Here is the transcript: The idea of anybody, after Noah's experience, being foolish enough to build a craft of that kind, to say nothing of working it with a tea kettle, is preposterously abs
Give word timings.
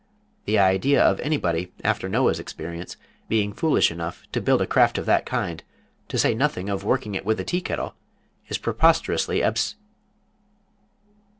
The 0.45 0.57
idea 0.57 0.99
of 1.03 1.19
anybody, 1.19 1.71
after 1.83 2.09
Noah's 2.09 2.39
experience, 2.39 2.97
being 3.29 3.53
foolish 3.53 3.91
enough 3.91 4.23
to 4.31 4.41
build 4.41 4.59
a 4.59 4.65
craft 4.65 4.97
of 4.97 5.05
that 5.05 5.27
kind, 5.27 5.63
to 6.07 6.17
say 6.17 6.33
nothing 6.33 6.69
of 6.69 6.83
working 6.83 7.13
it 7.13 7.23
with 7.23 7.39
a 7.39 7.43
tea 7.43 7.61
kettle, 7.61 7.93
is 8.47 8.57
preposterously 8.57 9.43
abs 9.43 9.75